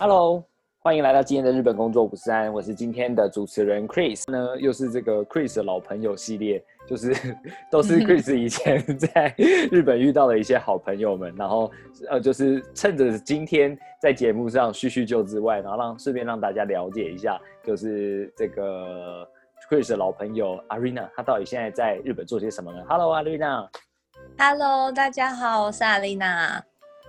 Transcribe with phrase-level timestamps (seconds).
[0.00, 0.42] Hello，
[0.78, 7.12] 欢迎来到今天的日本工作五三，我是今天的主持人 Chris 呢，又是这个 Chris 的老朋友系列，就是
[7.70, 9.34] 都是 Chris 以前在
[9.70, 11.70] 日本遇到的一些好朋友们，然后
[12.08, 19.28] 呃，就是趁着今天在节目上叙叙旧之外，然后让顺便让大家了解一下，就是这个
[19.70, 26.64] Chris 的老朋友 Arena，他到底现在在日本做些什么呢？Hello Arena，Hello，大家好，我是阿丽娜。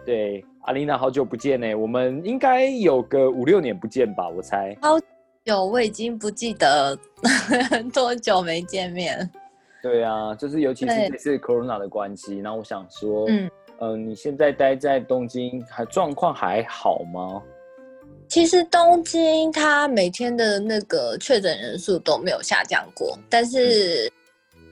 [0.05, 4.77] 对，阿丽娜好久不见呢，我们应该有个五六年不见吧，我猜。
[4.81, 4.99] 好
[5.43, 6.97] 久，我已经不记得
[7.91, 9.27] 多久没见面。
[9.81, 17.41] 对啊，就是尤其是对这次 corona 的关系，然后我想说，嗯嗯、呃，你现在待在东京，还状况还好吗？
[18.27, 24.09] 其实东京它每天的那个确诊人数都没有下降过，但是、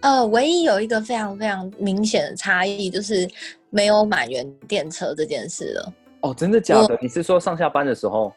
[0.01, 3.27] 呃，唯一有一个非常非常明显的差异就是
[3.70, 5.94] 没有满员电车这件事了。
[6.22, 6.98] 哦，真的假的？
[7.02, 8.34] 你是说上下班的时候？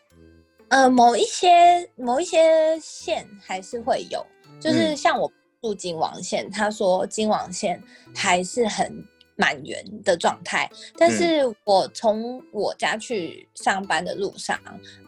[0.69, 1.49] 呃，某一些
[1.97, 4.25] 某一些线还是会有，
[4.61, 7.83] 就是嗯像我住金王线，他说金王线
[8.15, 9.05] 还是很
[9.37, 14.59] 满员的状态，但嗯是我从我家去上班的路上，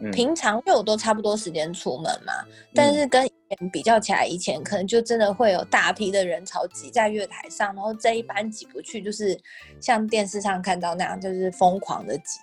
[0.00, 2.32] 嗯平常因为我都差不多时间出门嘛，
[2.74, 9.38] 但是跟以前比较起来，以前可能就真的会有大批的人潮挤在月台上，然后这一班挤不去，就是
[9.80, 12.40] 像电视上看到那样，就是疯狂的挤。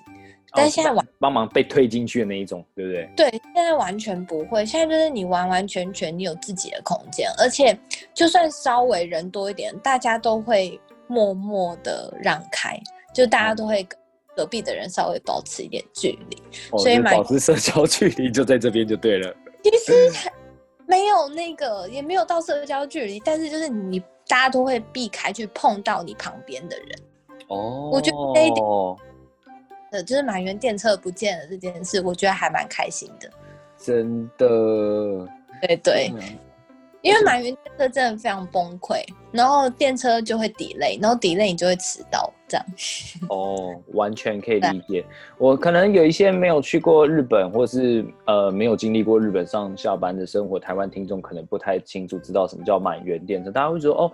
[0.53, 3.09] 但现在完帮忙被推进去的那一种，对不对？
[3.15, 4.65] 对，现在完全不会。
[4.65, 7.77] 现在就是你完完全全你有自己的空间，而且
[8.13, 10.77] 就算稍微人多一点，大家都会
[11.11, 12.79] 默默的让开，
[13.13, 13.99] 就大家都会跟
[14.33, 16.37] 隔壁的人稍微保持一点距离。
[16.71, 19.35] 哦，所以买保持社交距离就在这边就对了。
[19.61, 20.31] 其实还
[20.87, 26.87] 没有那个，也没有到社交距离，但是就是你大家都会避开去碰到你旁边的人。
[27.49, 28.65] 哦，我觉得这一点
[29.91, 33.29] 呃，就是满员电车不见了这件事，我觉得还蛮开心的。
[33.77, 34.47] 真的，
[35.61, 36.11] 对对。
[36.15, 36.21] 嗯
[37.01, 42.65] 因为满员电车真的非常崩溃，然后电车就会 delay，然后 delay 你就会迟到，这样。
[43.29, 45.03] 哦，完全可以理解。
[45.39, 53.49] 我可能有一些没有去过日本，或是呃没有经历过日本上下班的生活，台湾听众可能不太清楚知道什么叫满员电车。
[53.49, 54.11] 大家会说哦，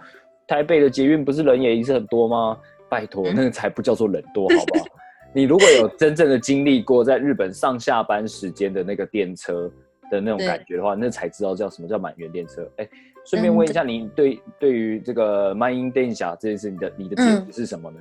[0.47, 2.57] 台北的捷运不是人也一直很多吗？
[2.89, 4.85] 拜托，嗯那个才不叫做人多，好不好？
[5.35, 9.69] 你如果有真正的经历过在日本上下班时间的那个电车
[10.09, 12.69] 的那种感觉的话，那才知道叫什么叫满员电车。
[12.77, 12.87] 哎，
[13.25, 17.99] 顺便问一下，你对对于这个满员电侠这件事，你的你的解嗯读是什么呢？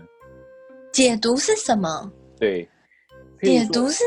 [0.93, 2.12] 解读是什么？
[2.39, 2.69] 对，
[3.43, 4.05] 解读是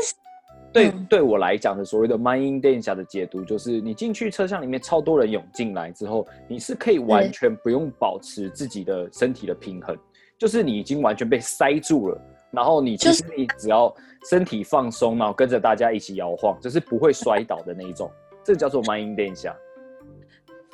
[0.72, 9.96] 对、嗯对我来讲的所谓的 mind 电下的解读，就是你进去车厢里面超多人涌进来之后，你是可以完全不用保持自己的身体的平衡，
[10.38, 12.20] 就是你已经完全被塞住了。
[12.50, 13.94] 然后你其就实你只要
[14.28, 18.10] 身体放松，然后跟着大家一起摇晃，就是不会摔倒的那一种，
[18.44, 19.56] 这叫做 mind 电下。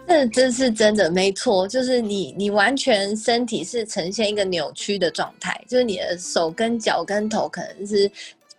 [0.08, 8.08] 这这是真的，没错，就是你你完全身体是呈现一个扭曲的状态，就是你的手跟脚跟头可能是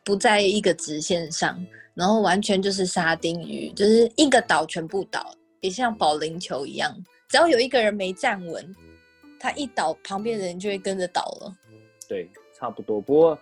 [0.03, 1.57] 不在一个直线上，
[1.93, 6.93] 然后完全就是沙丁鱼，就是一个倒全部倒，也像保龄球一样，
[7.29, 8.75] 只要有一个人没站稳，
[9.39, 11.55] 他一倒，旁边的人就会跟着倒了。
[12.09, 12.99] 对，差不多。
[12.99, 13.37] 不过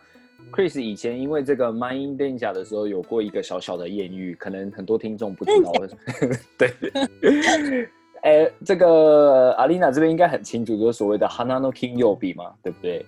[0.51, 5.71] Chris 以前因为这个 Mind 电下的时候有过一个小小的艳遇，可能很多听众不知道。
[6.59, 7.87] 对，
[8.21, 13.05] 哎， 这个阿丽娜这边应该很清楚，就是所谓的 Hanano King 右比嘛，对不对？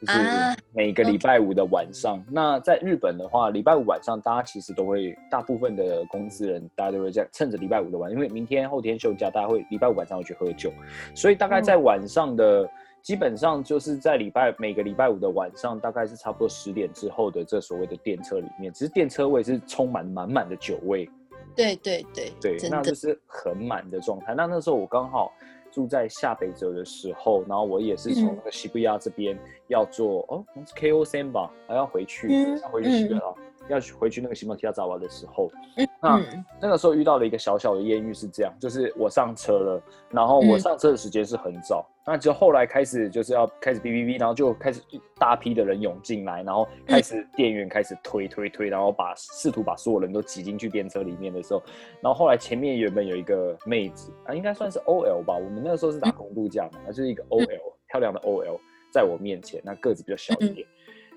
[0.00, 2.22] 就是啊每个礼拜五的晚上。
[2.30, 10.72] 那在日本的话，礼拜五晚上大家其实都会，大部分的公司人大家都会在，趁着礼拜五的晚，因为明天后天休假，大家会礼拜五晚上会去喝酒，
[11.14, 12.68] 所以大概在晚上的。
[13.08, 21.08] 基本上就是在礼拜每个礼拜五的晚上，大概是差不多十点之后的这所谓的电车里面，只是电车位是充满满满的酒味，
[21.56, 24.34] 对对对，对，那就是很满的状态。
[24.34, 25.32] 那那时候我刚好
[25.70, 28.34] 住在下北泽的时候，然后我也是从嗯。
[28.36, 29.38] 那个西布亚这边
[29.68, 30.44] 要坐、哦
[30.76, 33.34] ，KO 三吧，还要回去，嗯要回去西北了。
[33.68, 35.88] 要去回去那个西蒙提亚扎瓦的时候，嗯。
[36.02, 36.44] 那嗯。
[36.60, 40.60] 那个时候遇到了一个小小的艳遇是这样，就是我上车了，然后我嗯。
[40.60, 44.80] 上车的时间是很早，那就后来开始就是要开始 B B B，，然后就开始
[45.18, 51.62] 大批的人涌进来，然后开始店员开始推推推，然后把试图把所有人都挤进去电车里面的时候，
[52.00, 58.58] 然后后来前面原本有一个妹子啊，应该算是 OL 吧，我们那个时候是打工度假嘛，她就是一个 OL 漂亮的 OL
[58.90, 60.66] 在我面前，那个子比较小一点。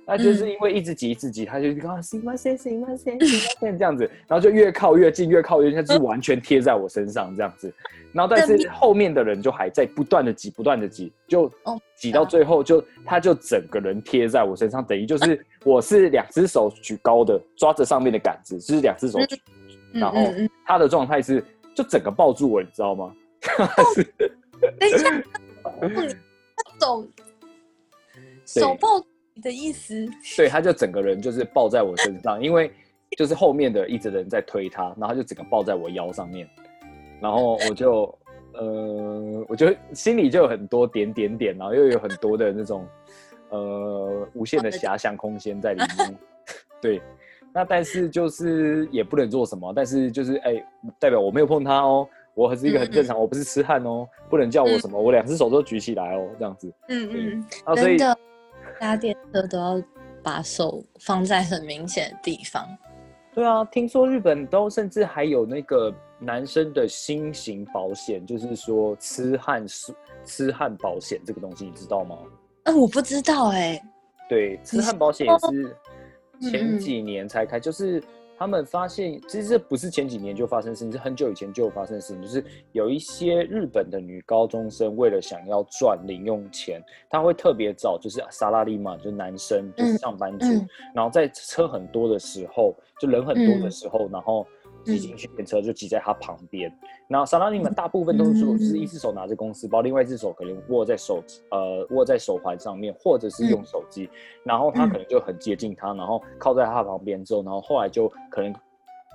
[0.05, 2.35] 那就是因为一直挤一直挤，他就跟他行吗？
[2.35, 2.87] 行行吗？
[2.97, 3.77] 行行吗？
[3.77, 7.73] 这样子，然后就越靠越近，越靠越近，他就是完全贴在我身上这样子。
[8.11, 19.19] 然后但是后面的人就还在不断的挤，不断的挤，就哦挤到最后就他就整个人贴在我身上，等于就是我是两只手举高的抓着上面的杆子，就是两只手
[19.93, 20.17] 然后
[20.65, 21.41] 他的状态是
[21.73, 23.13] 就整个抱住我，你知道吗？
[23.95, 24.03] 是
[24.77, 25.09] 等一下，
[25.81, 26.09] 你
[26.79, 27.07] 手
[28.45, 29.05] 手抱你
[29.41, 30.07] 的意思？
[30.37, 32.71] 对，他就整个人就是抱在我身上，因为
[33.17, 36.47] 就是后面的一直人在推他，然后他就整个抱在我腰上面，
[37.19, 38.17] 然后我就
[38.53, 42.87] 呃，我就心里就有很多点点点，然后又有很多的那种
[43.49, 46.17] 呃无限的遐想空间在里面。
[46.81, 47.01] 对，
[47.53, 50.63] 那但是就是也不能做什么，但是就是哎、
[50.99, 52.07] 代表我没有碰他哦。
[52.33, 56.73] 我还是一个很正常，我不是痴汉哦，不能叫我什么，我两只手都举起来哦，这样子。
[56.87, 57.97] 嗯嗯，啊，所以
[58.81, 59.83] 搭电车都要
[60.23, 62.67] 把手放在很明显的地方。
[63.31, 69.93] 对啊，听说日本都甚至还有那个男生的新型保险，就是说痴汉是
[70.25, 72.17] 痴汉保险这个东西，你知道吗？
[72.63, 73.79] 嗯，我不知道哎、
[74.27, 75.77] 对，痴你汉保险也是
[76.39, 78.03] 嗯前几年才开，就是
[78.41, 90.67] 他们发现，其实这不是前几年就发生的事情，是很久以前就有发生的事情，就是有一些日本的女高中生为了想要赚零用钱，她会特别找就是萨拉利嘛，就是男生，就是嗯上班族，嗯。
[90.91, 93.71] 然后在车很多的时候，就人很多的嗯。
[93.71, 94.47] 时候，然后
[94.83, 96.71] 挤进去电车就挤在他旁边。
[97.07, 104.09] 然后沙拉利们大部分都是说，是一只手拿着公司包，另外一只手可能握在手呃握在手环上面，或者是用手机。
[104.43, 108.53] 然后他可能就很接近他，然后靠在他旁边之后，然后后来就可能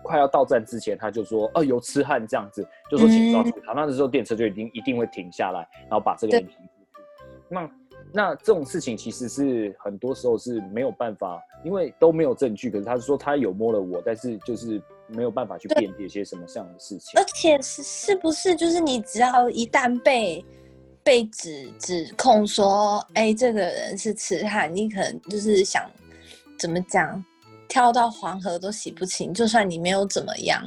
[0.02, 3.72] 快要到站之前，他就说：“哦，有痴汉这样子，就说请抓住他。
[3.72, 6.70] 那这时候电车就一定一定会停下来，然后把这个人停出去。
[7.48, 7.70] 那
[8.12, 12.70] 那这种事情其实是很多时候是没有办法，因为都没有证据。
[12.70, 17.24] 可是他是说他有摸了我，但是就是没有办法去对辨别些什么这样的事情而。
[17.34, 20.44] 且是是不是就是你只要一旦被
[21.04, 25.88] 被指指控说，哎、这个人是痴汉，你可能就是想
[26.58, 27.24] 怎么讲，
[27.68, 29.32] 跳到黄河都洗不清。
[29.32, 30.64] 就算你没有怎么样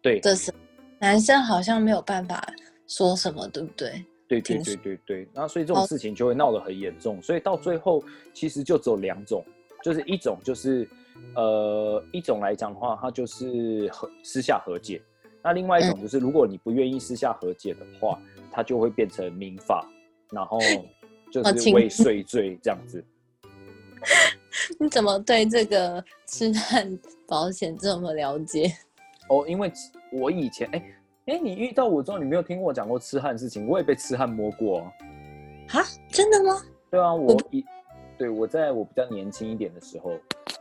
[0.00, 0.56] 对的时候，
[0.98, 2.46] 男生好像没有办法
[2.86, 3.90] 说什么，对不对？
[4.28, 8.00] 对对听对对对，那所以这种哦事情就会闹得很严重，所以到最后
[8.32, 9.44] 其实就只有两种，
[9.82, 10.88] 就是一种就是
[11.34, 15.02] 呃一种来讲的话，它就是和私下和解，
[15.42, 18.20] 那另外一种就是如果你不愿意私下和解的话，
[18.50, 19.86] 它就会变成民法，
[20.30, 20.58] 然后
[21.32, 23.04] 就是未遂罪这样子。
[24.78, 28.72] 你怎么对这个痴汉保险这么了解？
[29.28, 29.70] 哦，因为
[30.12, 30.82] 我以前哎
[31.26, 34.92] 哎，你遇到我之后，你没有听过我讲过痴汉的事情，我也被痴汉摸过、啊。
[35.68, 36.60] 啊，真的吗？
[36.90, 37.64] 对啊，我不一
[38.18, 40.12] 对我在我比较年轻一点的时候，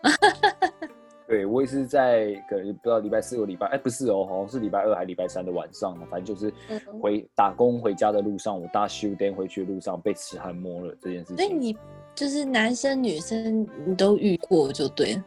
[1.28, 11.38] 对我也是在可能不知道礼拜四或礼拜哎不是哦，好像是礼拜二还礼拜三的晚上，反正就是嗯回打工回家的路上，我搭休电回去的路上被痴汉摸了这件事情。
[11.38, 11.78] 所以你
[12.16, 15.24] 就是男生女生你都遇过就对了。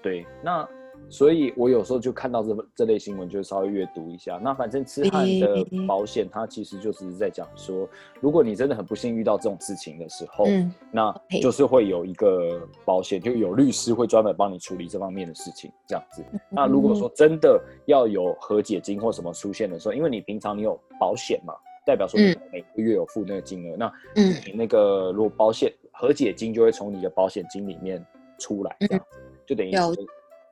[0.00, 0.68] 对，那
[1.08, 4.40] 所以我有时候就看到这这类新闻，就稍微阅读一下。
[4.42, 7.88] 那反正痴汉的嗯保险，它其实就只是在讲说，
[8.20, 16.24] 如果你真的很不幸遇到这种事情的时候，嗯那就是会有一个保险，就有律师会专门帮你处理这方面的事情，这样子。
[16.48, 21.52] 那如果说真的要有和解金或什么出现的时候，因为你平常你有保险嘛，
[21.84, 28.04] 代表说你嗯每个月有付那个金额，那嗯你那个如果保险和解金就会从你的保险金里面
[28.38, 30.00] 出来，这样子、就等于了是，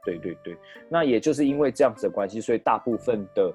[0.05, 0.57] 对对对。
[0.89, 3.53] 那也就是因为这样子的关系，所以大部分的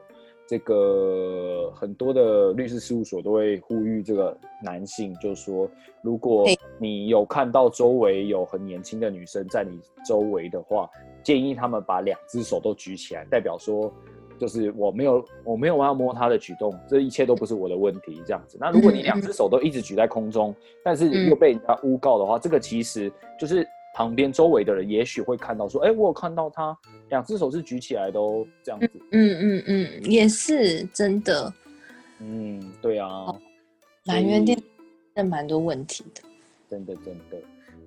[0.48, 5.70] 这个很多的律师事务所都会呼吁这个男性，就是说，
[6.02, 6.46] 如果
[6.78, 10.90] 你有看到周围有很年轻的女生在你周围的话，
[11.24, 13.92] 建议他们把两只手都举起来，代表说。
[14.38, 18.58] 就是我没有我没有要摸她的举动，这一切都不是我的问题，这样子。
[18.60, 23.10] 那如果你两只手都一直举在空中，但是又被人家诬告的话，这个其实
[23.40, 28.92] 就是旁边周围的人也许会看到说，哎、我有看到他两只手是举起来的哦，这样子。
[29.12, 31.54] 嗯嗯嗯，也是真的，
[32.20, 33.34] 嗯，对啊，
[34.04, 34.72] 满园店所以
[35.16, 36.22] 真的蛮多问题的。
[36.70, 37.38] 真的真的。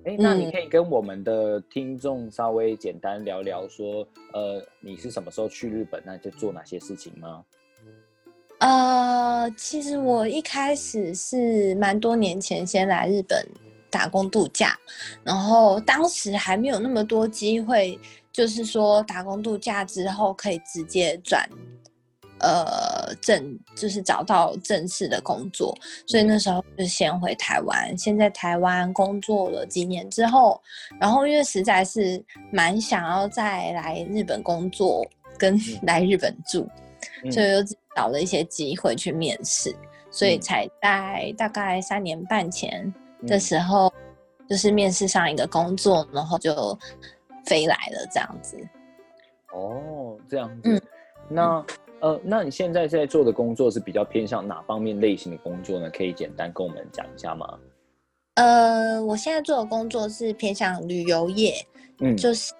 [0.05, 6.01] 哎，那你嗯可以跟我们的听众稍微简单聊聊说，呃，你是什么时候去日本？
[6.03, 7.45] 那就做哪些事情吗？
[8.61, 13.45] 呃，其实我一开始是蛮多年前先来日本
[13.89, 14.77] 打工度假，
[15.23, 17.99] 然后当时还没有那么多机会，
[18.31, 21.47] 就是说打工度假之后可以直接转。
[22.41, 25.77] 呃，正就是找到正式的工作，
[26.07, 27.97] 所以那时候就先回台湾。
[27.97, 30.57] 先在台湾工作了几年之后，
[31.01, 35.05] 然后因为实在是蛮想要再来日本工作，
[35.37, 36.65] 跟 来日本住，
[37.25, 37.29] 嗯。
[37.29, 37.57] 所以又
[37.93, 39.75] 找了一些机会去面试，
[40.09, 40.41] 所以嗯。
[40.41, 42.93] 才在大概三年半前
[43.27, 43.91] 的嗯时候，
[44.49, 46.77] 就是面试上一个工作，然后就
[47.45, 48.57] 飞来了这样子。
[49.53, 50.69] 哦，这样子。
[50.69, 50.81] 嗯
[51.31, 51.63] 那
[52.01, 55.89] 呃，那你现在在做的工作是比较偏向哪方面类型的工作呢？
[55.91, 57.59] 可以简单跟我们讲一下吗？
[58.35, 61.53] 呃，我现在做的工作是偏向旅游业，
[61.99, 62.51] 嗯，就是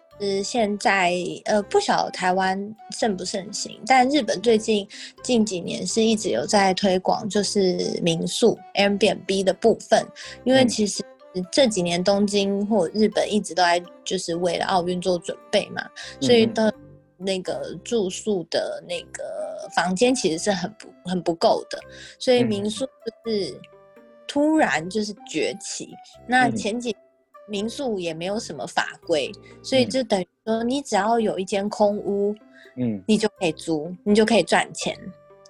[0.44, 1.14] 现在
[1.46, 4.88] 呃不晓得台湾盛不盛行，但日本最近
[5.24, 10.06] 近几年是一直有在推广，就是民宿 Airbnb 的部分，
[10.44, 10.68] 因为嗯。
[10.68, 11.04] 其实
[11.52, 15.84] 这几年东京或日本一直都在就是为了奥运做准备嘛，
[16.20, 16.74] 所以的
[17.18, 21.80] 那个住宿的那个房间其实是很不很不够的，
[22.18, 22.48] 所以嗯。
[22.48, 23.62] 民宿就是
[24.28, 25.90] 突然就是崛起。
[26.28, 26.56] 那嗯。
[26.56, 26.96] 前几
[27.50, 29.32] 民宿也没有什么法规，
[29.64, 29.90] 所以嗯。
[29.90, 32.36] 就等于说你只要有一间空屋，
[32.78, 33.04] 嗯。
[33.08, 34.98] 你就可以租，你就可以赚钱。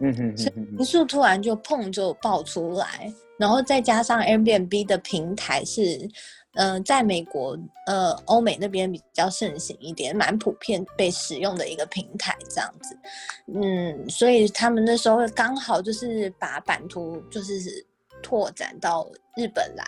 [0.01, 0.37] 嗯哼。
[0.37, 6.09] 所哼哼民宿突然就碰就爆出来，然后再加上 Airbnb 的平台是，
[6.53, 12.97] 呃，在美国呃欧美那边比较盛行一点，蛮普遍被使用的一个平台这样子，
[13.53, 17.85] 嗯，所以他们那时候刚好就是把版图就是
[18.21, 19.85] 拓展到日本来，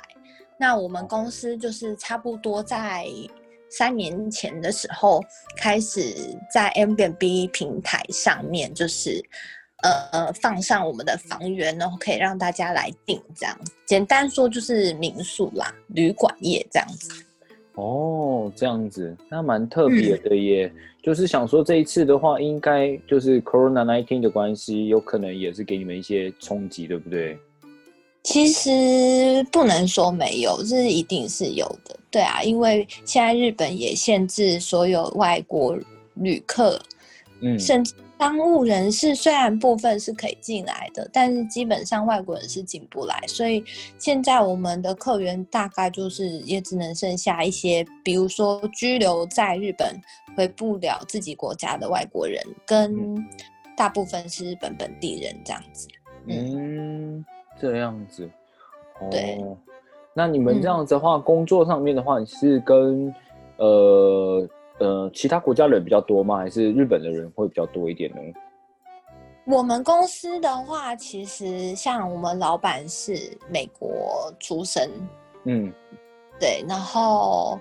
[0.62, 3.08] 那我们公司就是差不多在。
[3.74, 5.24] 三年前的时候，
[5.56, 6.13] 开始
[6.53, 9.24] 在 Airbnb 平台上面，就是
[9.82, 17.24] 呃放上我们的房源，然后可以让大家来订，这样简单说就是民宿啦，旅馆业这样子。
[17.75, 20.70] 哦，这样子，那蛮特别的耶。
[21.01, 27.39] 就是想说这一次的话，应该就是 Corona nineteen 的关系，有可能也是给你们一些冲击，对不对？
[28.24, 31.98] 其实不能说没有，这一定是有的。
[32.10, 35.78] 对啊，因为现在日本也限制所有外国
[36.13, 36.80] 旅客，
[37.40, 43.20] 嗯，甚至商务人士，虽然部分是可以进来的，但是基本上外国人是进不来。
[43.28, 43.63] 所以
[43.98, 50.00] 现在我们的客源大概就是也只能剩下一些，比如说居留在日本
[50.38, 53.18] 回不了自己国家的外国人，跟
[53.75, 55.88] 大部分是日本本地人这样子。
[56.28, 57.25] 嗯，
[57.62, 58.30] 这样子。
[59.10, 59.58] 对哦，
[60.13, 63.13] 那你们嗯这样子的话，工作上面的话，你是跟
[63.58, 64.48] 呃
[64.80, 66.38] 呃其他国家人比较多吗？
[66.38, 68.18] 还是日本的人会比较多一点呢？
[69.46, 74.88] 我们公司的话，其实像我们老板是美国出生，
[75.46, 75.74] 嗯
[76.39, 77.60] 对，然后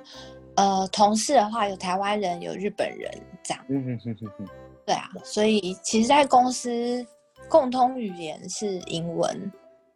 [0.57, 3.11] 呃，同事的话有台湾人，有日本人，
[3.43, 4.47] 这样，嗯哼哼哼哼，
[4.85, 7.05] 对啊，所以其实，在公司
[7.49, 9.51] 共通语言是英文，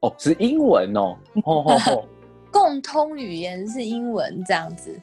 [0.05, 1.17] 哦，是英文哦，
[2.53, 5.01] 共通语言是英文这样子。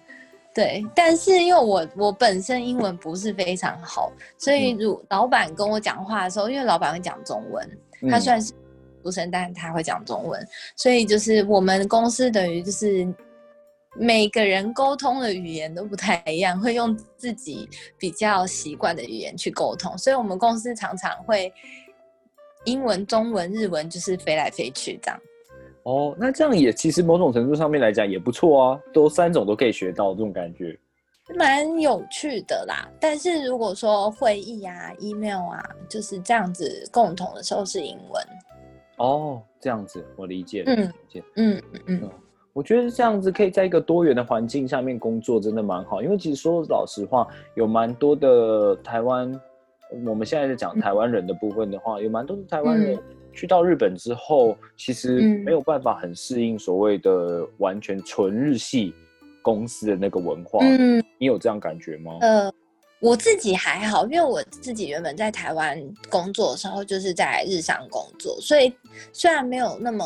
[0.54, 7.68] 对，但是因为我我本身英文不是非常好，所以如老板跟我讲话的时候，因为老板会讲中文，
[8.10, 8.54] 他嗯虽然是
[9.02, 13.08] 独生，但是他会讲中文，所以就是我们公司等于就是
[13.96, 17.68] 每个人沟通的语言都不太一样，会用自己
[17.98, 21.52] 比较习惯的语言去沟通，所以我们公司常常会
[22.66, 25.20] 英文、中文、日文就是飞来飞去这样。
[25.84, 30.78] 哦，那这样也其实某种程度上面来讲也不错啊，都三种都可以学到这种感觉。
[31.36, 38.24] 蛮有趣的啦，但是如果说会议啊、email 啊，就是这样子共同的时候是英文。
[38.98, 41.24] 哦，这样子我理解了，嗯理解。
[41.38, 42.10] 嗯嗯
[42.54, 46.04] 我觉得这样子可以在一个多元的环境下面工作，真的蛮好。
[46.04, 47.26] 因为其实说老实话，
[47.56, 49.40] 有蛮多的台湾，
[50.06, 52.98] 我们现在在讲台湾人的部分的话，有蛮多的台湾人
[53.34, 58.94] 去到日本之后，其实嗯没有办法很适应所谓的完全纯日系
[59.42, 60.60] 公司的那个文化。
[60.62, 62.18] 嗯，你有这样感觉吗？
[62.22, 62.52] 呃，
[63.00, 65.78] 我自己还好，因为我自己原本在台湾
[66.10, 68.74] 工作的时候就是在日商工作，所以
[69.12, 70.06] 虽然没有那么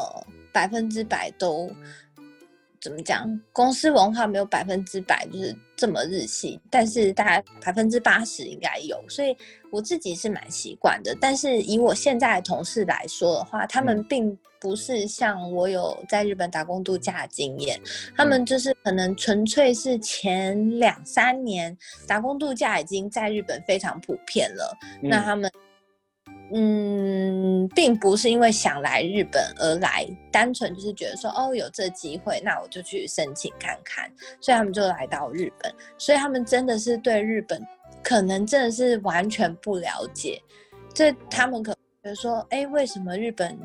[0.51, 1.69] 百分之百都
[2.85, 9.35] 怎么讲，公司文化没有百分之百就是这么日系，但是大概百分之八十应该有，所以
[9.71, 11.17] 我自己是蛮习惯的。
[11.19, 17.81] 但是以我现在的同事来说的话，他们并不是像我有在日本打工度假的经验，
[18.15, 21.75] 他们就是可能纯粹是前两三年
[22.05, 25.51] 打工度假已经在日本非常普遍了，那他们。
[26.53, 34.07] 嗯，并不是因为想来日本而来，单纯就是觉得说哦有这机会，那我就去申请看看，
[34.39, 35.73] 所以他们就来到日本。
[35.97, 37.59] 所以他们真的是对日本
[38.03, 40.39] 可能真的是完全不了解，
[40.93, 43.57] 这他们可觉得说，哎，为什么日本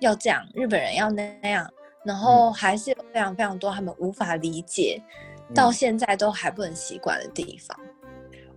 [0.00, 1.72] 要这样，日本人要那样，
[2.04, 5.00] 然后还是有非常非常多他们无法理解，
[5.54, 7.78] 到现在都还不能习惯的地方。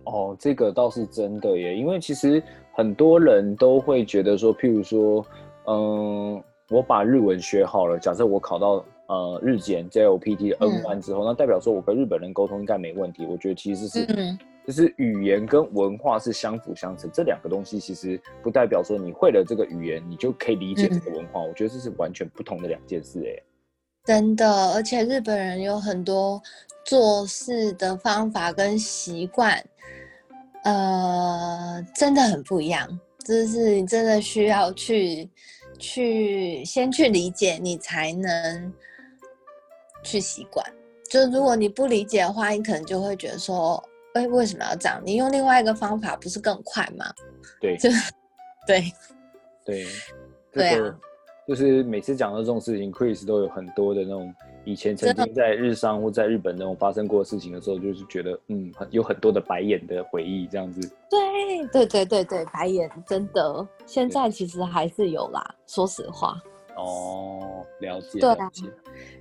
[0.04, 2.42] 哦，这个倒是真的耶，因为其实。
[2.74, 5.24] 很多人都会觉得说，譬如说，
[5.66, 13.26] 嗯，我把日文学好了，假设我考到呃日检 JLPT N 班之后，那代表说我跟日本人沟通应该没问题。
[13.26, 21.42] 我觉得其实是，嗯就是语言跟文化是相辅相成，这两个东西其实不代表说你会了这个语言，你就可以理解这个文化。
[21.42, 23.42] 我觉得这是完全不同的两件事，哎，
[24.04, 26.40] 真的，而且日本人有很多
[26.84, 29.62] 做事的方法跟习惯。
[30.64, 32.88] 呃，真的很不一样，
[33.24, 35.28] 就是你真的需要去
[35.78, 38.72] 去先去理解，你才能
[40.02, 40.64] 去习惯。
[41.10, 43.82] 就如果你不理解的话，你可能就会觉得说，
[44.14, 45.02] 哎，为什么要这样？
[45.04, 47.06] 你用另外一个方法不是更快吗？
[47.60, 47.90] 对，就
[48.66, 48.84] 对
[49.66, 49.86] 对
[50.52, 50.98] 对啊，
[51.48, 54.34] 就是每次讲到这种事情，Chris 都有很多的那种。
[54.64, 60.80] 以前曾经在日商或在日本那种发生过事情的时候，就是觉得嗯，有很多的白眼的回忆这样子。
[61.10, 65.44] 对对对对对，白眼真的，现在其实还是有啦。
[65.66, 66.40] 说实话。
[66.76, 68.20] 哦，了解。
[68.20, 68.48] 对啊。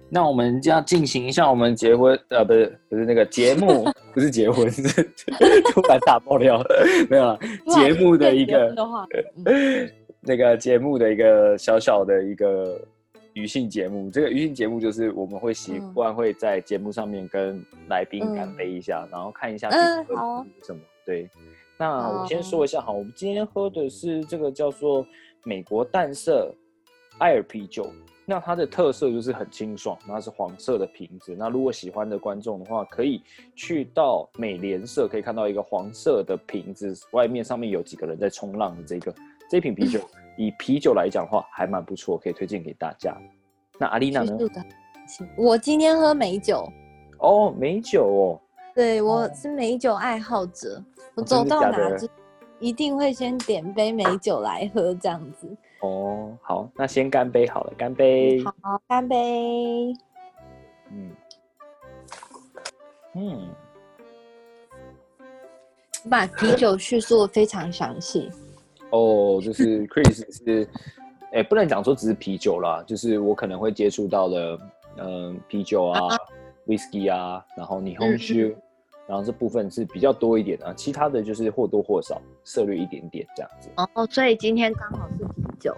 [0.09, 4.81] 那我们就要进行一下我们结婚呃，不是不是那个节目， 不是结婚，是
[5.73, 6.61] 突然大爆料，
[7.09, 7.39] 没有了。
[7.73, 8.75] 节目的一个
[10.19, 12.79] 那个节目的一个小小的一个。
[13.33, 20.79] 娱性节目，这个娱性节目就是我们会习惯会在节目上面跟来宾干杯一下，然后看一下喝什么。
[21.05, 21.29] 对，
[21.77, 25.05] 那我先说一下哈，我们今天喝的是这个叫做
[25.43, 26.53] 美国淡色
[27.17, 27.89] 艾尔啤酒，
[28.25, 31.35] 那它的特色就是很清爽，那是黄色的瓶子。
[31.37, 33.23] 那如果喜欢的观众的话，可以
[33.55, 39.15] 去到美联社，可以看到一个黄色的瓶子，外面上面有几个人在冲浪的这个
[39.49, 39.99] 这瓶啤酒。
[40.37, 43.15] 以啤酒来讲的话，还蛮不错，可以推荐给大家。
[43.77, 44.37] 那阿丽娜呢？
[45.37, 46.67] 我今天喝美酒。
[47.19, 48.39] 哦，美酒哦。
[48.73, 50.81] 对，我是美酒爱好者，
[51.15, 52.07] 我走到哪就
[52.59, 55.47] 一定会先点杯美酒来喝，这样子。
[55.81, 58.41] 哦，好，那先干杯好了，干杯。
[58.61, 59.93] 好，干杯。
[60.91, 61.11] 嗯。
[63.15, 63.49] 嗯。
[66.09, 68.31] 把啤酒叙述的非常详细。
[68.91, 70.67] 哦，就是 Chris 是，
[71.31, 74.59] 哎，不能讲说只是啤酒啦，就是我可能会接触到的，
[74.97, 76.15] 嗯，啤酒啊
[76.67, 78.53] ，Whisky 啊，然后霓虹酒，
[79.07, 83.69] 然后这部分是比较多一点啊，其他的就是或多或少涉略一点点这样子。
[83.77, 85.75] 哦，所以今天刚好是啤酒。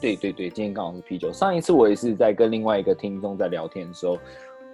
[0.00, 1.30] 对对对，今天刚好是啤酒。
[1.32, 4.16] 上一次我也是在跟另外一个听众在聊天的时候，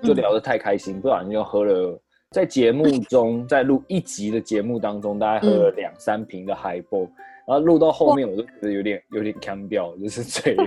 [0.02, 1.98] 就聊得太开心，不小心就喝了，
[2.30, 7.08] 在节目中，在录一集的节目当中，大概喝了两三瓶的 High Ball。
[7.46, 10.66] 然后录到后面，我就觉得有点有点腔调，就是这样。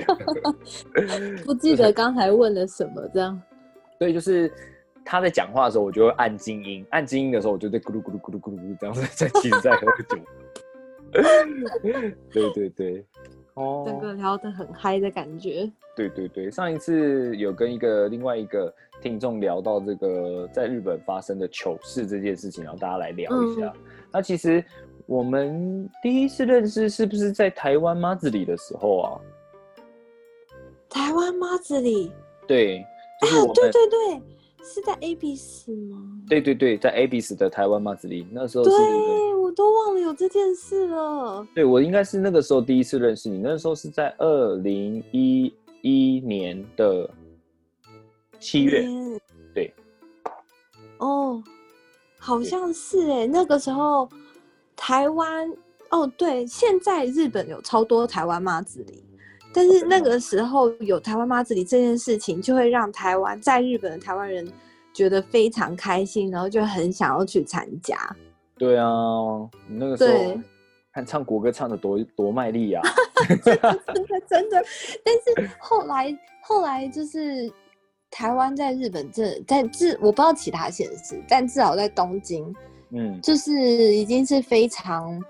[1.46, 3.39] 不记得刚才问了什么，这样。
[4.00, 4.50] 对，就是
[5.04, 10.18] 他在讲话的时候，我就会按静音；按静音的时候，我就在咕噜咕噜咕噜咕噜这样子在其实在喝酒。
[12.32, 13.06] 对对对，
[13.56, 15.70] 哦，整个聊得很嗨的感觉。
[15.98, 23.74] 对对对，上一次有跟一个另外一个听众聊到这个在日本发生的糗事这件事情，然后大家来聊一下。
[24.13, 24.63] 那其实。
[25.10, 29.19] 我们第一次认识是不是在台湾妈子里的时候啊？
[30.88, 32.12] 台湾妈子里，
[32.48, 34.22] 对，啊，对对对，
[34.63, 35.98] 是在 A B S 吗？
[36.30, 38.72] 对对对，在 A B S 的台湾妈子里，那时候对
[39.34, 41.43] 我都忘了有这件事了。
[41.56, 47.10] 对我应该是那个时候第一次认识你，那时候是在二零一一年的
[48.39, 48.86] 七月，
[49.56, 49.74] 对，
[51.00, 51.43] 哦，
[52.19, 54.08] 好像是哎，那个时候。
[54.80, 55.52] 台湾
[55.89, 59.04] 哦，对，现在日本有超多台湾妈子里，
[59.54, 64.50] 但是那个时候有台湾妈子里这件事情，就会让台湾在日本的台湾人
[64.94, 67.98] 觉得非常开心，然后就很想要去参加。
[68.58, 68.88] 对啊，
[69.68, 70.39] 那个时候
[70.94, 72.82] 看唱国歌唱的多多卖力啊！
[73.44, 74.63] 真的真的，
[75.04, 77.52] 但是后来后来就是
[78.10, 82.56] 台湾在日本这在至我不知道其他县市，但至少在东京，
[82.91, 85.21] 嗯，就是已经是非常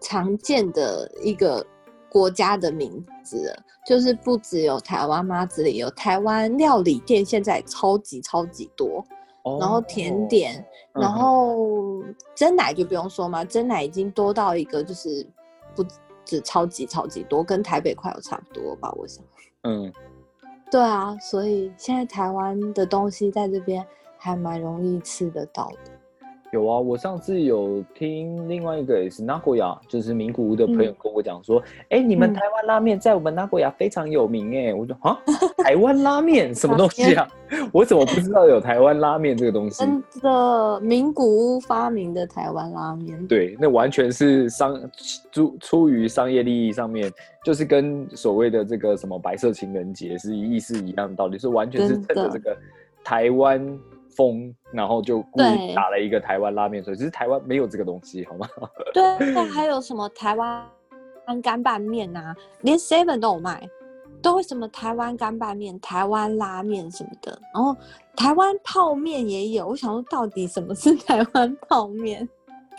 [0.00, 1.64] 常见的一个
[2.08, 3.62] 国家的名字了。
[3.86, 9.04] 就是不只有台湾妈子里有台湾料理店，现在超级超级多。
[9.44, 10.56] 哦然后甜点，
[10.94, 12.02] 嗯然后
[12.34, 15.24] 真奶就不用说嘛，真奶已经多到一个就是
[15.72, 15.84] 不
[16.24, 19.24] 止超级超级多，跟台北快有差不多吧，我想。
[19.62, 19.92] 嗯，
[20.68, 23.86] 对啊，所以现在台湾的东西在这边
[24.18, 25.92] 还蛮容易吃得到的。
[26.56, 30.96] 有啊，我上次有听另外一个也是名古屋，就是名古屋的朋友嗯。
[31.02, 32.34] 跟我讲说，哎、你们嗯。
[32.34, 35.18] 台湾拉面在我们名古屋非常有名哎，我说啊，
[35.58, 36.54] 台湾拉面？
[36.54, 37.28] 什么东西啊？
[37.72, 39.84] 我怎么不知道有台湾拉面这个东西？
[39.84, 44.90] 真的，名古屋发明的台湾拉面，对，那完全是商
[45.30, 47.12] 出出于商业利益上面，
[47.44, 52.56] 就是跟所谓的这个什么白色情人节是意思一样的道理，是完全是趁着这个
[53.04, 53.78] 台湾
[54.16, 58.48] 风，然后就故意打了一个台湾拉面，所以只是台湾没有这个东西，好吗？
[58.94, 60.66] 对，还有什么台湾
[61.42, 63.68] 干拌面啊，连 Seven 都有卖，
[64.22, 67.76] 都会什么台湾干拌面、台湾拉面什么的，然后
[68.16, 69.68] 台湾泡面也有。
[69.68, 72.28] 我想说，到底什么是台湾泡面？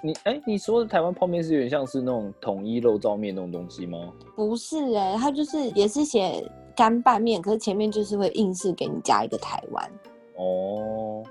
[0.03, 3.97] 你哎、你说的台湾泡面是有点像是那种统一肉燥面那种东西吗？
[4.35, 6.43] 不是哎、它就是也是写
[6.75, 9.91] 干拌面，可是前面就是会硬是给你加一个台湾。
[10.37, 11.23] 哦，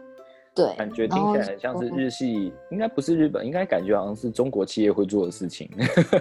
[0.55, 5.71] 对，感觉听起来很像是日系，应该不是日本，应该感觉好像是中国企业会做的事情。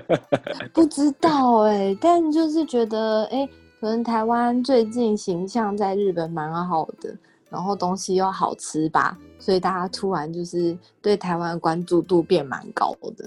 [0.74, 3.48] 不知道哎、但就是觉得哎、
[3.80, 7.16] 可能台湾最近形象在日本蛮好的，
[7.50, 13.26] 然后东西又好吃吧，所以大家突然就是对台湾的关注度变蛮高的。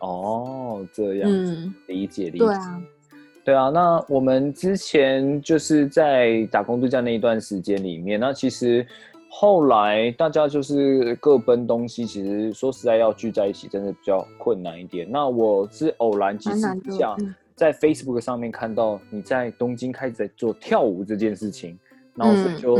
[0.00, 1.30] 哦，这样
[1.86, 2.38] 理解理解。
[2.38, 2.82] 对啊，
[3.50, 8.86] 对啊，那我们之前就是在打工度假那一段时间里面，那其实
[9.28, 15.04] 后来大家就是各奔东西，其实说实在要聚在一起，真的比较困难一点。
[15.10, 16.60] 那我是偶然几次
[16.96, 21.76] 下，嗯在 Facebook 上面看到你在东京开始在做跳舞这件事情，
[22.14, 22.78] 然后所以就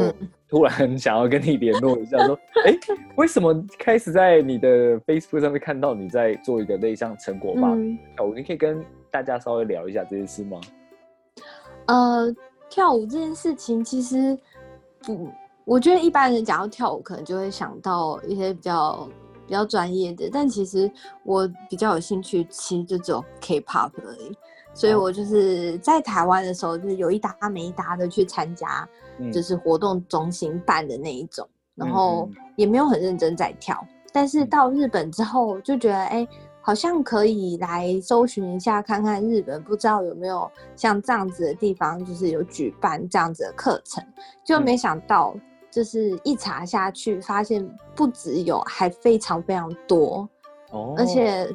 [0.49, 2.73] 突然想要跟你联络一下，说，哎、
[3.17, 8.35] 为什么开始在你的 Facebook 上面看到你在做一个类像成果吧嗯，跳舞？
[8.35, 8.81] 你可以跟
[9.11, 10.61] 大家稍微聊一下这件事吗？
[11.87, 12.35] 呃，
[12.69, 14.39] 跳舞这件事情其实
[15.03, 15.29] 不，
[15.65, 19.09] 我觉得一般人讲到跳舞，可能就会想到一些比较
[19.47, 20.91] 比较专业的，但其实
[21.25, 24.37] 我比较有兴趣，其实就只有 K-pop 而已。
[24.73, 33.85] 所以哦我就是在台湾的时候，就是有一搭没一搭的去参加，嗯就是活动中心办的那一种，然嗯后嗯也没有很认真在跳。
[34.13, 36.29] 但是嗯到日本之后，就觉得哎、
[36.71, 44.01] 好像可以来搜寻一下，看看日本不知道有没有像这样子的地方，就是有举办这样子的课程。
[44.45, 45.35] 就嗯没想到，
[45.69, 50.29] 就是一查下去，发现不只有，还非常非常多。
[50.71, 51.53] 哦，而且，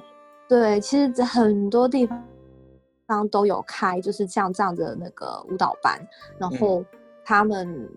[0.49, 2.05] 对，其实这很多地
[3.07, 5.97] 方都有开，就是像这样的那个舞蹈班，
[6.37, 6.83] 然嗯后
[7.23, 7.89] 他们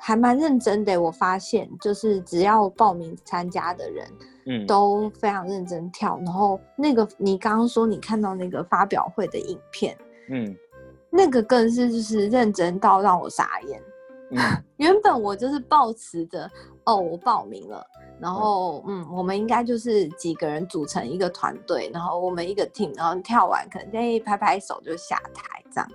[0.00, 1.00] 还蛮认真的。
[1.00, 4.06] 我发现，就是只要报名参加的人
[4.46, 6.18] 嗯都非常认真跳。
[6.24, 9.96] 然后那个你刚刚说你看到那个发表会的影片，
[10.30, 10.56] 嗯
[11.10, 13.82] 那个更是就是认真到让我傻眼。
[14.30, 14.38] 嗯
[14.78, 16.50] 原本我就是抱持着
[16.84, 17.86] 哦，我报名了，
[18.18, 25.88] 然后嗯，我们应该就是几个人组成一个团队，然后我们一个 team，然后跳完可能再拍拍手就下台这样。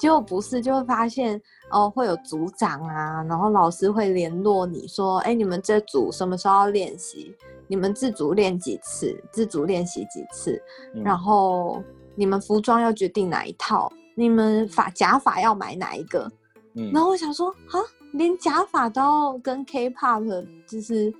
[0.00, 1.38] 结果不是，就会发现
[1.70, 7.36] 哦，会有组长啊，然后老师会联络你说，哎，你们这组什么时候要练习？
[7.66, 9.22] 你们自主练几次？
[9.30, 10.60] 自主练习几次？
[10.94, 11.82] 嗯然后
[12.14, 13.92] 你们服装要决定哪一套？
[14.14, 16.32] 你们发假发要买哪一个？
[16.74, 17.76] 嗯然后我想说，啊，
[18.14, 21.12] 连假发都要跟 K-pop 就是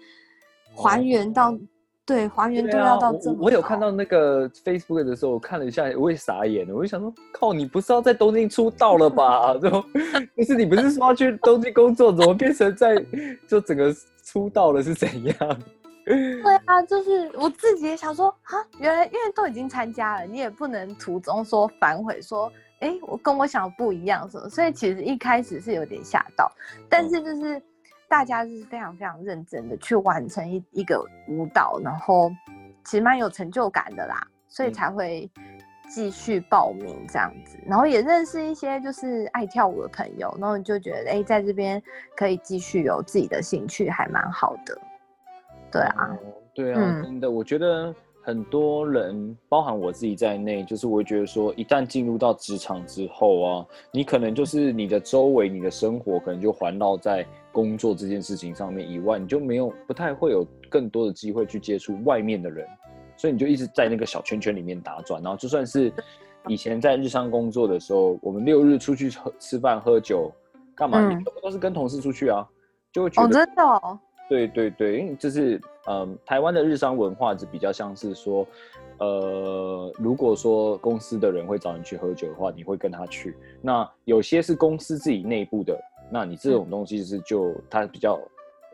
[0.75, 1.55] 还原到，
[2.11, 6.75] 对，还原度要到这么我我有看到那个 Facebook 的时候，我看了一下，我也傻眼了。
[6.75, 9.55] 我就想说，靠，你不是要在东京出道了吧？
[9.63, 9.71] 就
[10.37, 12.97] 就是你不是说要去东京工作，怎么变成在
[13.47, 13.95] 就整个
[14.25, 15.37] 出道了是怎样？
[16.05, 26.51] 对啊，就是我自己也想说，啊，原来因为都已经参加了，你也不能途中说反悔，说，哎，我跟我想的不一样什么，所以其实一开始是有点吓到，
[26.89, 27.63] 但是就是
[28.11, 32.31] 大家是非常非常认真的去完成一一个舞蹈，然后
[32.85, 34.73] 其实蛮有成就感的啦，所以嗯。
[34.73, 35.31] 才会
[35.89, 41.83] 继续报名这样子，然后也认识一些就是爱跳舞的朋友，然后你就觉得，哎，在这边
[42.17, 44.79] 可以继续有自己的兴趣，还蛮好的。
[45.71, 47.03] 对啊，哦，对啊，嗯。
[47.03, 47.93] 真的，我觉得
[48.23, 62.67] 很多人，包含我自己在内，就是我会觉得说，一旦进入到职场之后啊，你可能就是你的周围、你的生活可能就环绕在工作这件事情上面以外，你就没有不太会有更多的机会去接触外面的人，
[63.17, 65.23] 所以你就一直在那个小圈圈里面打转。
[65.23, 65.93] 然后就算是
[66.47, 70.31] 以前在日商工作的时候，我们六日出去喝吃饭、喝酒，
[70.75, 70.99] 干嘛？
[71.01, 72.47] 嗯你都都是跟同事出去啊，
[72.93, 73.99] 就会觉哦，得真的哦，
[74.31, 78.47] 对对对，因为就是嗯，台湾的日商文化是比较像是说，
[78.99, 83.37] 呃，如果说公司的人会找你去喝酒的话，你会跟他去。
[83.61, 85.77] 那有些是公司自己内部的，
[86.13, 88.21] 那你这种东西是就它比较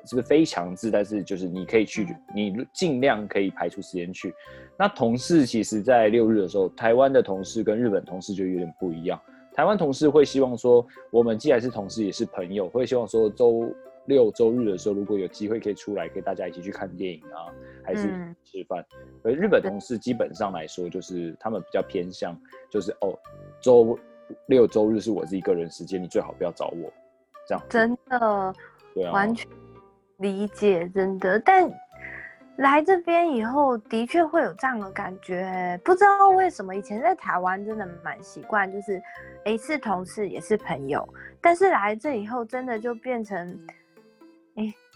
[0.05, 4.35] 是非强制，但是就是你可以去，你尽量可以排出时间去。
[4.79, 9.19] 那同事其实，在六日的时候，台湾的同事跟日本同事就有点不一样。
[9.55, 13.73] 台湾同事会希望说，我们既然是同事，也是朋友，会希望说周
[14.07, 17.53] 六周日的时候，如果有机会可以出来，可以大家一起去看电影啊，
[17.85, 18.85] 还是嗯吃饭。
[19.23, 22.39] 而日本同事基本上来说，就是他们比较偏向，
[22.71, 23.19] 就是哦，
[23.61, 23.99] 周
[24.47, 26.93] 六周日是我自己个人时间，你最好不要找我，
[27.47, 27.65] 这样。
[27.69, 28.55] 真的
[28.95, 29.49] 对啊，完全
[30.19, 31.39] 理解，真的。
[31.41, 31.71] 但
[32.57, 36.75] 来这边以后，的确会有这样的感觉，不知道为什么。
[36.75, 39.03] 以前在台湾真的蛮习惯，就是
[39.45, 41.07] 诶是同事也是朋友，
[41.39, 43.57] 但是来这以后，真的就变成，诶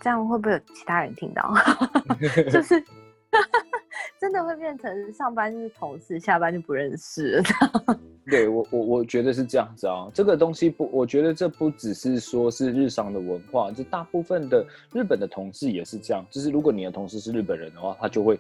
[0.01, 1.55] 这样会不会有其他人听到？
[2.51, 2.83] 就是
[4.19, 7.43] 真的会变成上班就是同事，下班就不认识了。
[8.27, 18.39] 对我我我觉得是这样子啊，这个东西不，我觉得这不只是说是日常的文化，就大部分的日本的同事也是这样，就是如果你的同事是日本人的话，他就会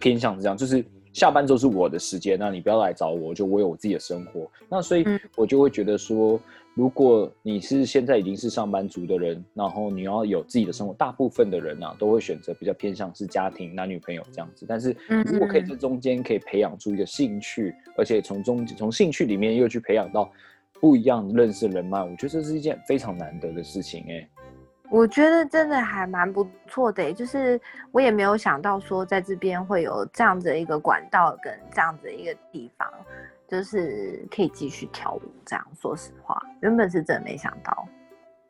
[0.00, 5.20] 偏向这样，就是下班之后是我的时间，那你不要来找我，就我有我自己的生活，那所以嗯。
[5.36, 6.38] 我就会觉得说，
[6.74, 14.94] 如果你是现在已经是上班族的人，然后你要有自己的生活，大部分的人啊都会选择比较偏向是家庭、男女朋友这样子，但是
[15.24, 20.30] 如果可以嗯在中间可以培养出一个兴趣，而且从中从兴趣里面又去培养到
[20.80, 24.28] 不一样认识人脉，我觉得这是一件非常难得的事情哎、
[24.92, 27.58] 我觉得真的还蛮不错的耶，就是
[27.92, 32.92] 我也没有想到说在这边会有这样子的一个管道跟这样子的一个地方，
[33.48, 35.22] 就是可以继续跳舞。
[35.46, 37.88] 这样，说实话，原本是真的没想到。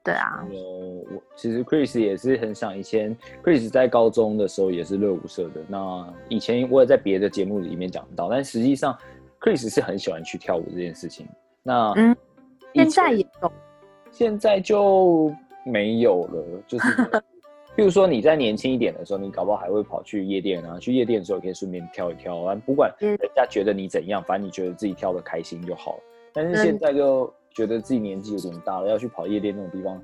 [0.03, 5.61] 对啊，呃，我其实 Chris 也是很想，以前 Chris 在高中的时候也是热舞社的。
[5.69, 8.99] 那以前我也在别的节目里面讲到，但实际上
[9.41, 11.29] Chris 是很喜欢去跳舞这件事情。
[11.63, 12.17] 那嗯
[12.75, 13.53] 现在也有，
[14.11, 15.33] 现在就
[15.65, 16.85] 没有了，就是
[17.75, 26.03] 譬如说你在年轻一点的时候，你搞不好还会跑去夜店啊，去夜店的时候可以顺便跳一跳啊，不管嗯人家觉得你怎样，反正你觉得自己跳的开心就好了。
[26.35, 30.03] 但是现在就觉得自己年纪有点大了，要去跑夜店那种地方，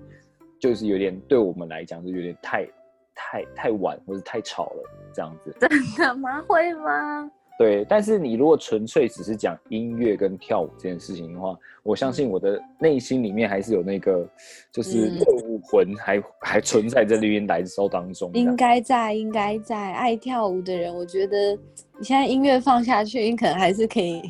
[0.60, 2.66] 就是有点对我们来讲是有点太
[3.14, 5.54] 太太晚或者太吵了这样子。
[5.60, 6.42] 真的吗？
[6.48, 7.30] 会吗？
[7.58, 14.24] 对，但是你如果纯粹只是讲音乐跟跳舞这件事情的话，我相信我的内心里面还是有那个，
[14.70, 18.30] 就是嗯热舞魂还 还存在在绿茵来烧当中。
[18.32, 19.92] 应该在，应该在。
[19.94, 21.52] 爱跳舞的人，我觉得
[21.98, 24.22] 你现在音乐放下去，你可能还是可以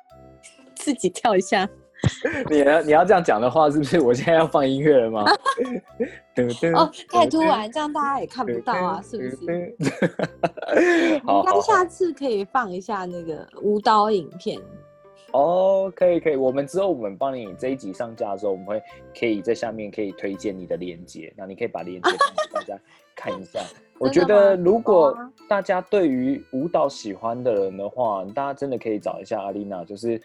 [0.76, 1.66] 自己跳一下。
[2.50, 5.24] 你要你要这样讲的话，是不是我现在要放音乐了吗？
[6.74, 9.76] 哦，太突然，这样大家也看不到啊，是不是？
[9.80, 11.18] 是？
[11.24, 14.60] 好应该下次可以放一下那个舞蹈影片。
[15.32, 18.82] 哦，可以可以，我们之后我们帮你这一集上架的时候，我们会
[19.18, 22.76] 可以在下面可以推荐你的链接，那你可以把链接放给大家
[23.14, 23.60] 看一下。
[24.00, 25.14] 我觉得如果
[25.46, 30.18] 大家对于舞蹈喜欢的人的话，大家真的可以找一下阿丽娜，就是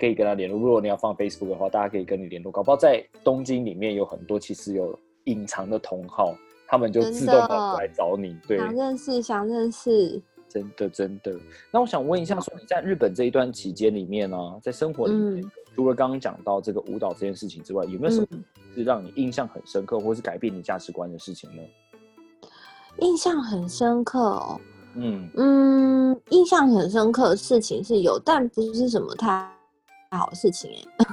[0.00, 0.58] 可以跟她联络。
[0.58, 2.50] 如果你要放 Facebook 的话，大家可以跟你联络。
[2.50, 6.34] 搞不好在东京里面有很多其实有隐藏的同好，
[6.66, 8.36] 他们就自动真的来找你。
[8.48, 10.20] 对，想认识，想认识。
[10.48, 11.38] 真的真的。
[11.70, 18.42] 那我想问一下，说你在日本这一段期间里面呢、在生活里面，嗯除了刚刚讲到这个舞蹈这件事情之外，有没有什么嗯
[18.74, 21.62] 是让你印象很深刻，或是改变你价值观的事情呢？
[23.00, 24.60] 印象很深刻哦。
[24.94, 25.28] 嗯。
[25.36, 29.48] 嗯，印象很深刻的事情是有，但不是什么太
[30.10, 31.06] 好的事情哎、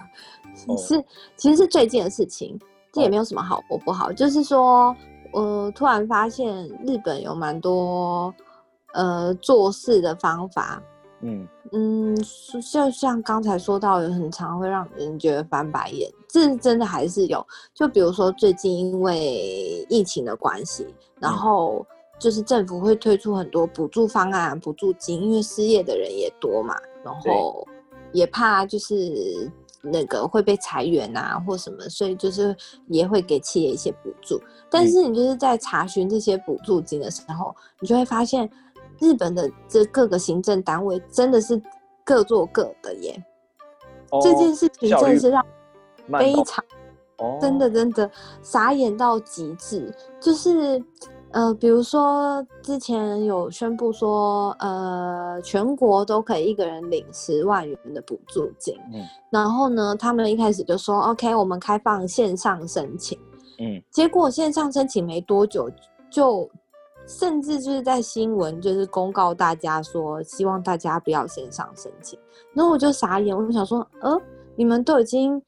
[0.67, 0.77] 哦。
[0.77, 1.03] 是
[1.35, 2.59] 其实是最近的事情，
[2.91, 4.95] 这也哦没有什么好或不好，就是说，
[5.33, 8.33] 呃，突然发现日本有蛮多
[8.93, 10.81] 呃做事的方法，
[11.21, 12.15] 嗯嗯，
[12.71, 17.45] 就像刚才说到，有很常会让人觉得翻白眼，这是真的还是有。
[17.73, 20.87] 就比如说最近因为疫情的关系，
[21.19, 21.85] 然嗯后
[22.19, 27.67] 就是政府会推出很多补助方案、补助金，因为失业的人也多嘛，然后
[28.13, 29.51] 也怕就是
[29.81, 32.55] 那个会被裁员啊或什么，所以就是
[32.87, 34.41] 也会给企业一些补助。
[34.69, 38.49] 但是你就是在查询这些补助金的时候，你就会发现。
[38.99, 41.61] 日本的这各个行政单位真的是
[42.03, 43.23] 各做各的耶。
[44.11, 45.45] 哦这件事情真的是让
[46.17, 46.63] 非常
[47.17, 48.09] 哦，真的真的
[48.41, 50.81] 傻眼到极致，就是
[51.31, 63.19] 呃，比如说之前有宣布说，呃，全国都可以一个人领十万元的补助金，嗯然后呢，他们一开始就说，OK，我们开放线上申请，
[63.59, 65.69] 嗯结果线上申请没多久
[66.09, 66.49] 就。
[67.07, 72.19] 甚至就是在新闻就是公告大家说，希望大家不要线上申请。
[72.53, 74.21] 然后我就傻眼，我就想说，呃，
[74.55, 75.41] 你们都已经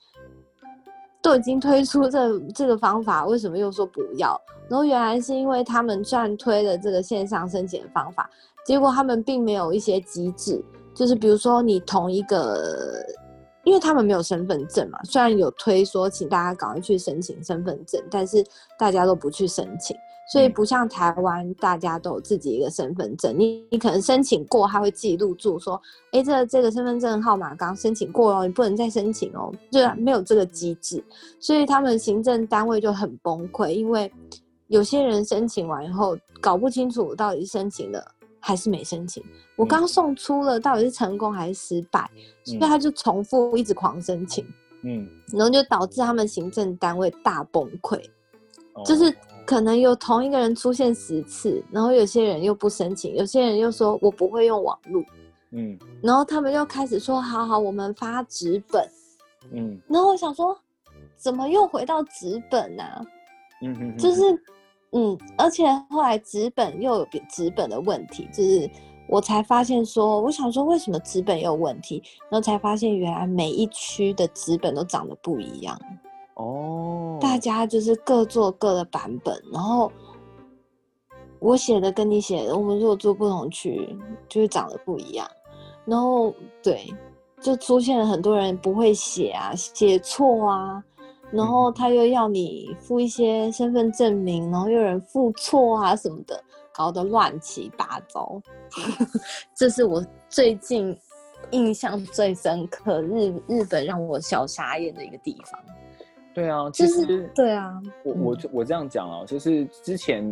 [1.22, 4.40] 都已经推出这这个方法，为什么又说不要？
[4.70, 8.30] 然后原来是因为他们虽然推了这个线上申请的方法，
[8.66, 13.04] 结果他们并没有一些机制，就是比如说你同一个，
[13.66, 18.46] 因为他们没有身份证嘛，虽然有推说请大家赶快去申请身份证，但是
[18.78, 19.98] 大家都不去申请。
[20.32, 20.54] 所以嗯。
[20.54, 31.04] 不像台湾，大家都有自己一个身份证，你你可能申请过，他会记录住说，哎，这这个身份证号码刚申请过了，你不能再申请哦，就没有这个机制，
[31.40, 34.12] 所以他们行政单位就很崩溃，因为
[34.68, 38.04] 有些人申请完以后搞不清楚到底是申请了
[38.40, 39.24] 还是没申请，
[39.56, 39.68] 我嗯。
[39.68, 42.10] 刚送出了到底是成功还是失败，
[42.44, 42.62] 所以嗯。
[42.62, 44.46] 他就重复一直狂申请，
[44.84, 47.98] 嗯，然后就导致他们行政单位大崩溃。
[48.74, 48.84] 哦。
[48.86, 49.14] 就是
[49.50, 55.04] 可能有同一个人出现十次，然后有些人又不申请，有些人又说我不会用网络，
[55.50, 58.88] 嗯然后他们又开始说好好，我们发纸本。
[59.52, 60.56] 嗯然后我想说，
[61.18, 63.04] 怎么又回到纸本啊？
[63.64, 64.22] 嗯嗯，就是，
[64.92, 68.70] 嗯，而且后来纸本又有别纸本的问题，就是
[69.08, 75.76] 我才发现说，我想说为什么纸本也有问题，然后才发现原来每一区的纸本都长得不一样。
[76.40, 79.92] 哦，大家就是各做各的版本，然后
[81.40, 83.94] 我写的跟你写的，我们如果做不同区，
[84.30, 85.30] 就是长得不一样。
[85.86, 86.88] 然后对，
[87.42, 90.82] 就出现了很多人不会写啊，写错啊，
[91.30, 96.42] 然后他又要你付一些身份证明，然后又有人付错啊什么的，
[96.74, 98.42] 搞得乱七八糟。
[99.54, 100.98] 这是我最近
[101.52, 105.60] 印象最深刻，日日本让我小傻眼的一个地方。
[106.34, 110.24] 对啊，其就是实对啊，我我我这样讲啊，就是之前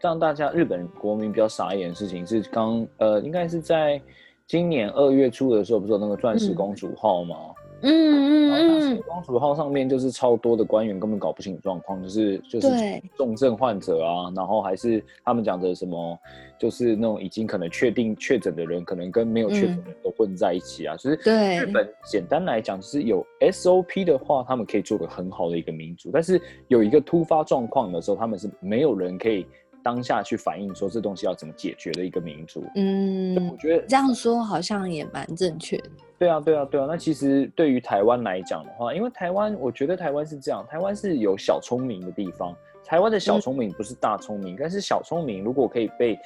[0.00, 4.00] 让大家日本国民比较傻眼的事情是刚呃，应该是在
[4.46, 7.36] 今年二月初的时候，不是有那个钻石嗯公主号吗？
[7.38, 12.68] 嗯然后钻石嗯嗯，公主号上面就是超多的官员根本搞不清楚状况，就是就是
[13.16, 16.18] 重症患者啊，然后还是他们讲的什么，
[16.58, 20.96] 就是那种已经可能确定确诊的人，可能跟没有确诊的人都混在一起啊。
[20.96, 21.16] 就是
[21.58, 29.46] 日本简单来讲，就是有 SOP 的话，他们可以做个很好的一个民主，但是有一个突发状况的时候，他们是没有人可以
[29.82, 32.64] 当下去反映说这东西要怎么解决的一个民族。
[32.74, 33.34] 嗯。
[33.34, 35.90] 我嗯，觉得这样说好像也蛮正确的。
[36.18, 36.86] 对啊，对啊，对啊。
[36.88, 42.54] 那其实对于台湾来讲的话，因为台湾，我觉得台湾是这样，台湾是有小聪明的地方。
[42.84, 46.18] 台湾的小聪明不是大聪明，但是小聪明如果可以被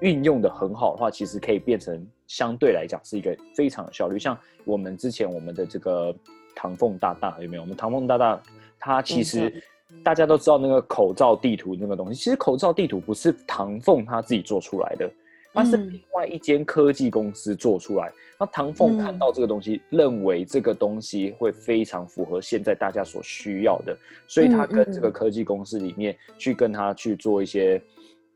[0.00, 4.18] 运用的很好的话，其实可以变成相对来讲是一个非常有效率。
[4.18, 6.14] 像我们之前我们的这个
[6.54, 7.62] 唐凤大大有没有？
[7.62, 8.40] 我们唐凤大大，
[8.78, 9.62] 他其实
[10.04, 15.10] 大家都知道那个口罩地图那个东西，其实口罩地图不是唐凤他自己做出来的。
[15.54, 23.96] 它是嗯另外一间科技公司做出来，那唐凤看嗯到这个东西，认为这个东西会非常符合现在大家所需要的，
[24.28, 27.82] 所以他嗯跟这个嗯科技公司里面去跟他去做一些，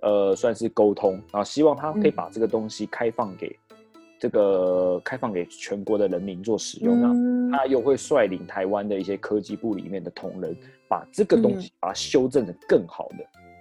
[0.00, 3.54] 呃，算是沟通，然后希望他可以嗯把这个东西开放给
[4.22, 7.50] 这个开放给全国的人民做使用，那嗯。
[7.50, 10.56] 他又会率领台湾的一些科技部里面的同仁，
[10.88, 13.16] 把这个东西把它修正的更好的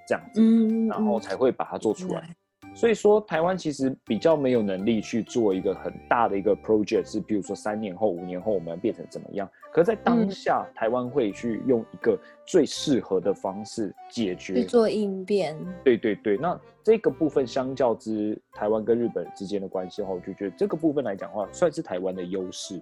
[0.08, 2.30] 这样子，嗯，然后才会把它做出来。
[2.72, 2.76] 来。
[2.76, 9.50] 所以说，台湾其实比较没有能力去做一个很大的一个 project，是比如说三年后、五年后我们要变成怎么样。
[9.74, 14.66] 可在当嗯下，台湾会去用一个最适合的方式解去决。
[14.66, 22.82] 做应变，对对对，那这个部分相较之台湾跟日本之间的关系的话，我就觉得这个部分来讲的话，算是台湾的优势。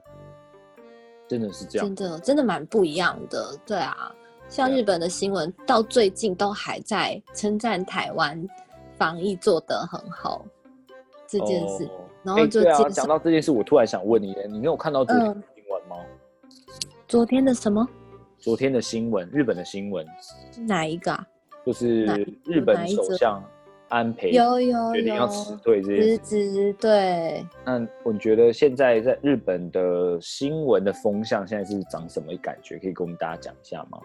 [1.28, 2.10] 真的是这样真。
[2.10, 3.56] 的真的蛮不一样的。
[3.68, 4.12] 对啊，
[4.48, 8.44] 像日本的新闻到最近都还在称赞台湾
[9.00, 10.46] 防疫做得很好
[11.26, 11.90] 这件事，
[12.22, 15.96] 然后就讲到这件事，我突然想问你，你有看到昨天的嗯新闻吗？
[17.08, 17.88] 昨天的什么
[18.38, 20.06] 昨天的新闻，日本的新闻。
[20.68, 21.26] 哪一个啊？
[21.66, 22.06] 就是
[22.46, 23.44] 日本首相
[23.88, 26.52] 安倍有有决定要有辞退这件辞。
[26.52, 32.78] 职，对，那我觉得现在在日本的新闻的风向现在是长什么感觉？
[32.80, 34.00] 可以跟我们大家讲一下吗？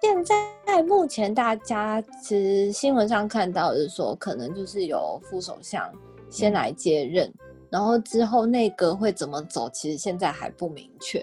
[0.00, 5.92] 现在目前大家其实新闻上看到的是说，可能就是由副首相
[6.30, 7.30] 先来接任，
[7.68, 11.22] 然后之后内阁会怎么走，其实现在还不明确。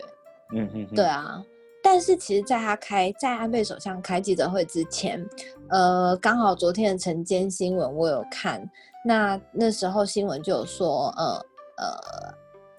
[0.54, 1.44] 嗯嗯，对啊，
[1.82, 5.28] 但是其实，在他开在安倍首相开记者会之前，
[5.70, 8.64] 呃，刚好昨天的晨间新闻我有看，
[9.04, 11.46] 那那时候新闻就有说，呃
[11.78, 12.34] 呃，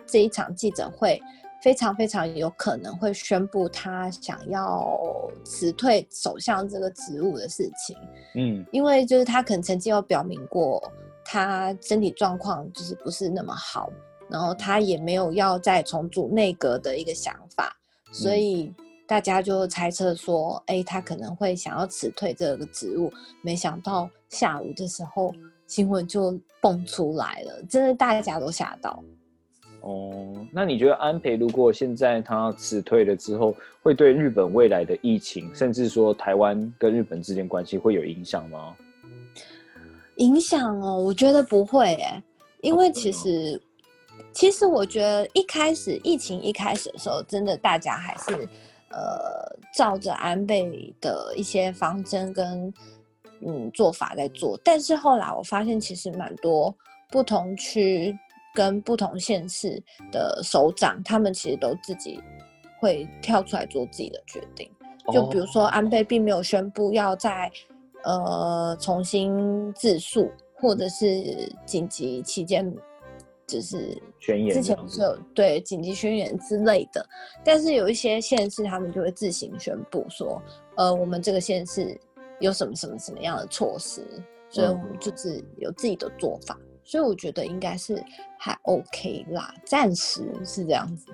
[0.07, 1.21] 这一场记者会
[1.63, 4.99] 非常非常有可能会宣布他想要
[5.45, 7.97] 辞退首相这个职务的事情，
[8.35, 10.81] 嗯因为就是他可能曾经有表明过
[11.25, 13.91] 他身体状况就是不是那么好，
[14.31, 17.77] 然后他也没有要再重组内阁的一个想法，
[18.13, 18.75] 所嗯以
[19.07, 23.11] 大家就猜测说，哎，他可能会想要辞退这个职务。
[23.43, 25.35] 没想到下午的时候
[25.67, 29.03] 新闻就蹦出来了，真的大家都吓到。
[29.89, 38.77] 哦，那你觉得安倍如果现在他辞退了之后，会对日本未来的疫情，甚至说台湾跟日本之间关系会有影响吗？
[40.17, 42.23] 影响哦，我觉得不会诶，
[42.61, 43.59] 因为其实，
[44.31, 48.47] 其实我觉得一开始疫情一开始的时候，真的大家还是
[48.91, 52.75] 呃照着安倍的一些方针跟
[53.41, 56.75] 嗯做法在做，但是后来我发现其实蛮多
[57.11, 58.15] 不同区
[58.59, 59.81] 跟不同县市
[60.11, 62.21] 的首长，他们其实都自己
[62.81, 64.69] 会跳出来做自己的决定。
[65.13, 67.49] 就比如说安倍并没有宣布要在
[68.03, 72.69] 呃重新自诉，或者是紧急期间，
[73.47, 77.07] 就是宣言之前不是有对紧急宣言之类的，
[77.45, 80.43] 但是有一些县市他们就会自行宣布说，
[80.77, 81.97] 呃，我们这个县市
[82.41, 84.03] 有什么什么什么样的措施，
[84.51, 88.03] 所以我们就是有自己的做法，所以我觉得应该是
[88.39, 91.13] 还 OK 啦，暂时是这样子。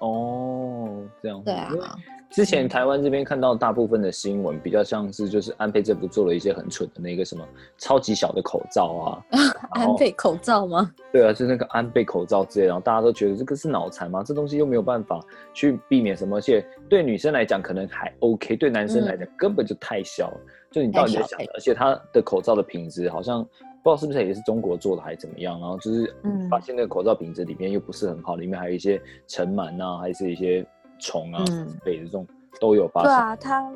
[0.00, 1.94] 哦，这样子对啊
[2.28, 7.46] 之前嗯台湾这边看到大部分的新闻，比较像是就是安倍政府做了一些很蠢的那个什么
[7.78, 9.38] 超级小的口罩啊，
[9.78, 10.90] 安倍口罩吗？
[11.12, 14.24] 对啊，就是那个安倍口罩之类，然后大家都觉得这个是脑残吗？
[14.26, 15.20] 这东西又没有办法
[15.54, 20.40] 去避免什么，而且对女生来讲可能还 OK，对男生来讲根本就太小了。
[20.72, 23.46] 就你到底在嗯太小想的，而且它的口罩的品质好像
[23.82, 30.64] 不知道是不是也是中国做的还是怎么样，然后就是嗯发现那个口罩瓶子里面又不是很好，里面还有一些尘螨啊，还是一些
[30.98, 32.26] 虫啊嗯之类的这种
[32.60, 33.10] 都有发生。
[33.10, 33.72] 对啊，他，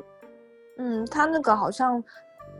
[0.77, 2.01] 嗯，他那个好像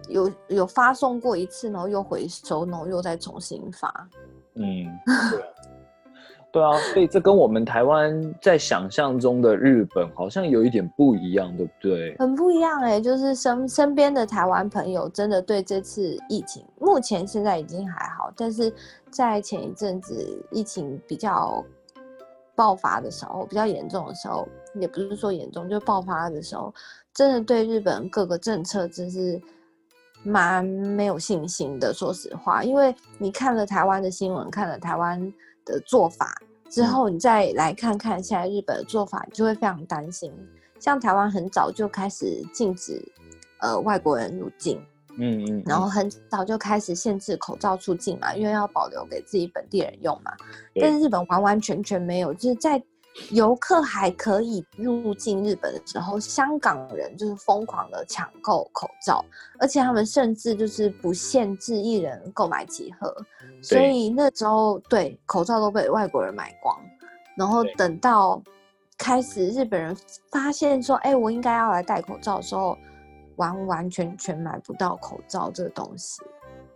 [0.10, 4.10] 有有发送过一次，然后又回收，然后又再重新发。
[4.56, 5.48] 嗯，对啊，
[6.58, 12.16] 对啊，所以这跟我们台湾在想象中的日本好像有一点不一样，对不对？
[12.18, 18.74] 很不一样哎、就是身身边的台湾朋友真的对这次疫情，目前现在已经还好，但是
[19.12, 21.64] 在前一阵子疫情比较
[22.56, 24.48] 爆发的时候，比较严重的时候，
[24.80, 26.74] 也不是说严重，就爆发的时候，
[27.14, 29.40] 真的对日本各个政策真是
[30.24, 31.94] 蛮没有信心的。
[31.94, 35.22] 说实话，因为你看了台湾的新闻，看了台湾
[35.66, 36.34] 的做法
[36.70, 40.32] 之嗯后，你再来看看现在日本的做法，你就会非常担心。
[40.80, 43.02] 像台湾很早就开始禁止
[43.62, 44.80] 呃外国人入境，
[45.18, 50.32] 嗯嗯，然后很早就开始限制口罩出境嘛，因为要保留给自己本地人用嘛。
[50.80, 52.82] 但是日本完完全全没有，就是在
[53.32, 59.24] 游客还可以入境日本的时候，香港人就是疯狂的抢购口罩，
[59.60, 63.16] 而且他们甚至就是不限制一人购买几盒，
[63.62, 66.80] 所以那时候对口罩都被外国人买光，
[67.36, 68.42] 然后等到
[68.98, 69.96] 开始日本人
[70.32, 72.78] 发现说，哎、我应该要来戴口罩的时候，
[73.36, 76.22] 完完全全买不到口罩这个东西。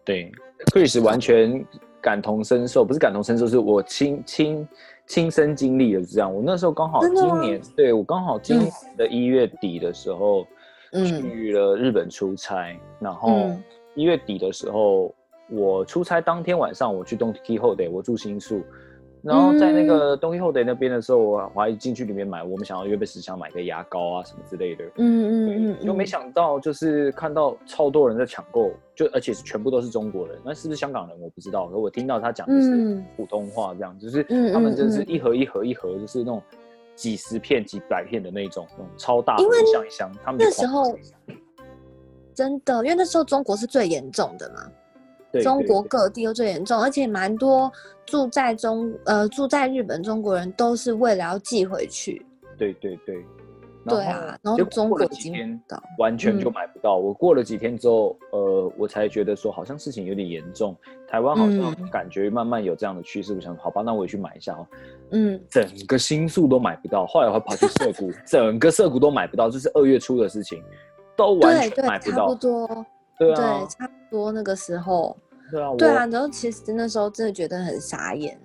[0.03, 0.31] 对
[0.73, 1.63] ，Chris 完全
[2.01, 4.67] 感同身受，不是感同身受，是我亲亲
[5.11, 6.33] 亲身经历的这样。
[6.33, 10.47] 我那时候刚好今年，对我刚好今年的一月底的时候，
[10.93, 13.61] 嗯去了日本出差，然后嗯
[13.93, 15.13] 一月底的时候，
[15.49, 17.33] 我出差当天晚上我去东
[17.89, 18.63] 我住新宿。
[19.23, 24.83] 然后在那个东 K 后 day 那边的时候，我还进去里面买，我们想要约贝斯想买个牙膏啊什么之类的。
[24.97, 33.05] 嗯嗯嗯，就没嗯想到，就是看到超多人在抢购，就而且是全部都是中国人，那是不是香港人我不知道，可我听到他讲的是嗯。
[33.15, 36.41] 普通话，这样、就是嗯他们真是嗯一盒一盒一盒，就是那种
[36.95, 40.97] 几十片、几百片的那种，那种超大盒因为一箱一箱，他们那时候
[42.33, 44.73] 真的，因为那时候中国是最严重的嘛，对
[45.41, 47.71] 中国各地都最严重，而且蛮多
[48.05, 52.25] 住在中呃住在日本中国人都是为了要寄回去。
[52.57, 53.25] 对对对，
[53.87, 55.61] 对啊然后中国已经几天
[55.97, 56.97] 完全就嗯买不到。
[56.97, 60.75] 我过了几天之后，呃，我才觉得说好像事情有点严重，
[61.07, 63.33] 台湾好像嗯感觉慢慢有这样的趋势。
[63.33, 64.67] 我想，好吧，那我也去买一下哦。
[65.11, 70.63] 嗯，整个新宿都买不到，后来我还跑去涩谷， 整个涩谷都买不到，这是二月初的事情，
[71.15, 72.35] 都完全对对，差不买不到。
[72.35, 72.85] 多，
[73.21, 75.15] 对啊，对，差不多那个时候，
[75.51, 78.39] 对啊，对啊，然后其实那时候真的觉得很傻眼，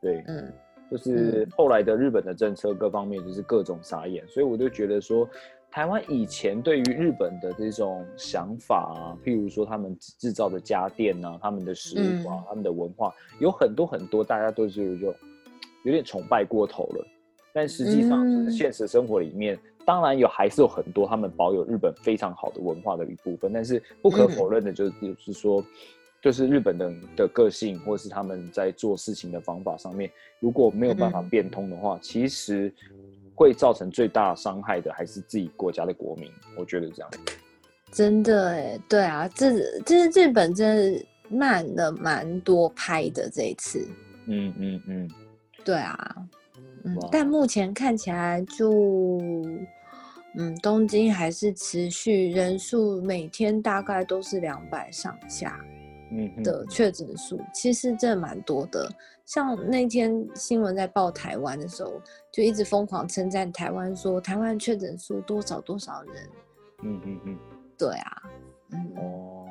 [0.00, 0.50] 对，嗯
[0.90, 5.28] 就是后来的日本的政策各方面就是各种傻眼，所以我就觉得说，
[5.70, 15.14] 台湾以前对于日本的这种想法啊，譬如说他们制造的家电啊，他们的食物啊，嗯他们的文化，有很多很多，大家都是有
[15.84, 17.06] 有点崇拜过头了。
[17.54, 18.50] 但实际上，嗯。
[18.50, 25.64] 现实生活里面，当然有还是有很多他们保有日本非常好的文化的一部分，但是不可嗯否认的就是，就是说，
[26.20, 30.10] 就是日本人的个性，或是他们在做事情的方法上面，
[30.40, 32.72] 如果没有办法嗯变通的话，其实
[33.34, 36.30] 会造成最大伤害的还是自己国家的国民。
[36.56, 37.10] 我觉得这样。
[37.90, 39.52] 真的哎，对啊，这
[39.84, 43.86] 这日本真的慢了蛮多拍的这一次，
[44.26, 45.10] 嗯嗯嗯，
[45.62, 46.16] 对啊，
[46.84, 48.70] 嗯，但目前看起来就，
[50.36, 55.58] 嗯，东京还是持续人数每天大概都是两百上下
[56.10, 58.88] 嗯的确诊数，其实真的蛮多的。
[59.24, 61.92] 像那天新闻在报台湾的时候，
[62.30, 66.28] 就一直疯狂称赞台湾，说台湾确诊数多少多少人，
[66.82, 67.38] 嗯嗯嗯。
[67.78, 68.22] 对啊，
[68.72, 68.92] 嗯。
[68.96, 69.46] 哦，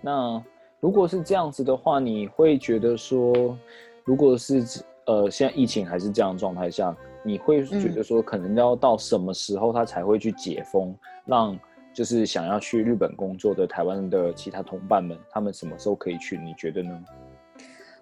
[0.00, 0.42] 那
[0.80, 3.58] 如果是这样子的话，你会觉得说，
[4.04, 4.64] 如果是
[5.06, 10.94] 呃现在疫情还是这样的状态下，你会觉得说，可能要到什么时候他才会去解封，
[11.24, 11.58] 让
[11.92, 16.36] 就是想要去日本工作的台湾的其他同伴们，他们什么时候可以去？
[16.36, 17.04] 你觉得呢？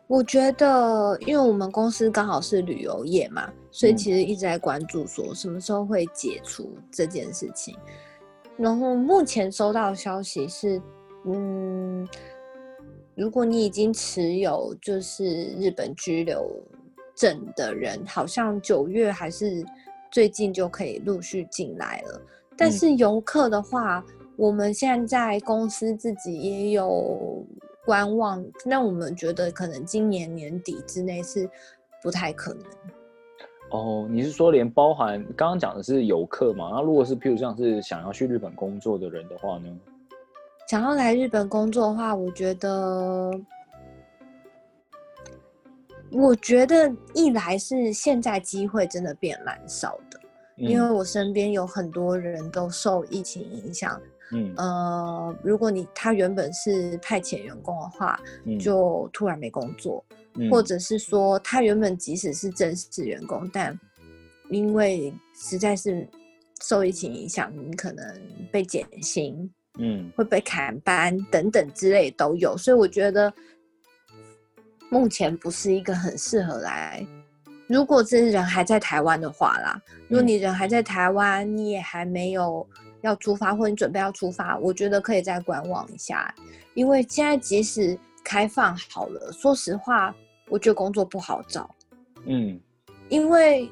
[0.07, 7.75] 我觉得，因为我们公司刚好是旅游业嘛，所以嗯其实一直在关注说什么时候会解除这件事情。
[8.59, 10.81] 然后目前收到的消息是，
[11.27, 12.07] 嗯，
[13.15, 15.25] 如果你已经持有就是
[15.59, 16.51] 日本居留
[17.15, 19.65] 证的人，好像九月还是
[20.11, 22.21] 最近就可以陆续进来了。
[22.57, 24.05] 但嗯是游客的话，
[24.37, 27.45] 我们现在公司自己也有
[27.85, 31.49] 观望，那我们觉得可能今年年底之内是
[32.03, 32.63] 不太可能。
[33.71, 36.71] 哦，你是说连包含刚刚讲的是游客嘛？
[36.73, 39.69] 那如果是譬如像是想要去日本工作的人的话呢？
[40.69, 43.31] 想要来日本工作的话，我觉得，
[46.15, 50.21] 我觉得一来是现在机会真的变蛮少的，
[50.57, 50.95] 因为嗯。
[50.95, 54.01] 我身边有很多人都受疫情影响。
[54.33, 54.55] 嗯。
[54.57, 58.59] 呃，如果你他原本是派遣员工的话，嗯。
[58.59, 60.05] 就突然没工作，
[60.35, 60.49] 嗯。
[60.51, 63.79] 或者是说他原本即使是正式员工，但
[64.51, 66.09] 因为实在是
[66.63, 68.07] 受疫情影响，你可能
[68.53, 70.13] 被减薪，嗯。
[70.17, 73.33] 会被砍班等等之类都有，所以我觉得
[74.95, 77.05] 目前不是一个很适合来。
[77.67, 80.29] 如果这人还在台湾的话啦，如果嗯。
[80.29, 82.65] 你人还在台湾，你也还没有
[83.01, 86.33] 要出发，或者你准备要出发，我觉得可以再观望一下，
[86.75, 90.15] 因为现在即使开放好了，说实话，
[90.49, 91.69] 我觉得工作不好找，
[92.27, 92.61] 嗯。
[93.09, 93.69] 因为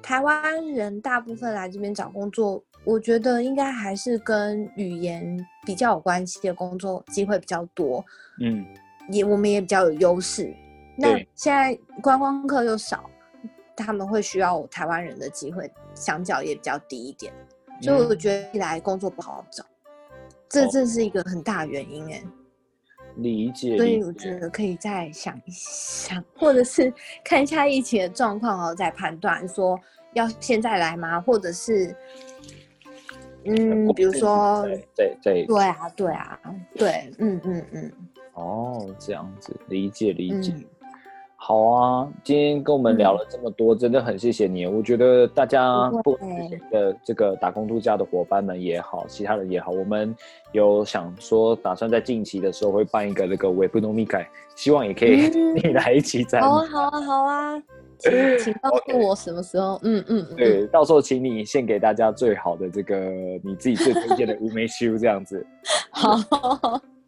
[0.00, 8.04] 台湾人大部分来这边找工作，我觉得应该还是跟语言比较有关系的工作机会比较多，
[8.40, 8.64] 嗯
[9.10, 10.54] 也我们也比较有优势。
[10.96, 13.08] 那现在观光客又少，
[13.76, 17.32] 他们会需要台湾人的机会，相较也比较低一点，
[17.82, 18.18] 所以我嗯。
[18.18, 19.64] 觉得一来工作不好找，
[20.48, 20.68] 这哦。
[20.72, 22.22] 这是一个很大原因哎、
[23.16, 26.92] 理解，所以我觉得可以再想一想，或者是
[27.22, 29.78] 看一下疫情的状况哦，再判断说
[30.14, 31.20] 要现在来吗？
[31.20, 31.94] 或者是，
[33.44, 34.62] 嗯，比如说，
[34.94, 36.40] 对对对啊，对啊，
[36.74, 37.92] 对，嗯嗯嗯
[38.36, 40.52] 哦，这样子理解理解。
[40.54, 40.64] 嗯，
[41.38, 44.66] 好啊，今天跟我们聊了这么多，真的很谢谢你。
[44.66, 45.90] 我觉得大家
[46.70, 50.14] 的这个打工度假的伙伴们也好，其他人也好，我们
[50.52, 56.44] 有想说打算在近期的时候会办一个那个尾部糯米改，希望也可以嗯 你来一起参与。
[56.44, 57.62] 好啊，好啊，好啊，
[57.98, 62.98] 请请告诉我什么时候，嗯嗯嗯，对，到时候请你献给大家最好的这个
[63.44, 65.46] 你自己最推荐的 乌梅修这样子。
[65.90, 66.18] 好，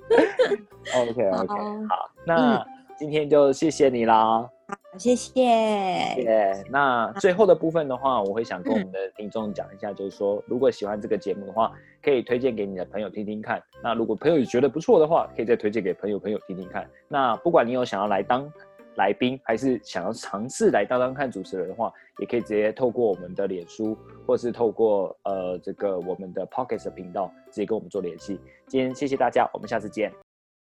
[0.96, 1.46] OK OK，
[1.88, 2.64] 好好，那
[2.96, 4.48] 今天就谢谢你啦。
[4.90, 13.62] 好谢谢，耶那最后的部分的话，我会想跟我们的听众讲一下，就是说，如果喜欢这个节目的话，可以推荐给你的朋友听听看。
[13.82, 16.86] 那如果朋友觉得不错的话，可以再推荐给朋友朋友听听看。
[17.06, 18.50] 那不管你有想要来当
[18.98, 23.96] 来宾，还是想要尝试来当当看主持人的话，也可以直接透过我们的脸书，
[24.26, 28.38] 或是透过呃这个我们的 Pocket 的频道，直接跟我们做联系。
[28.66, 30.12] 今天谢谢大家，我们下次见，